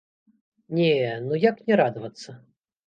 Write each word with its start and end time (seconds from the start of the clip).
Не, 0.79 0.89
ну 1.27 1.41
як 1.45 1.63
не 1.69 1.73
радавацца?! 1.85 2.29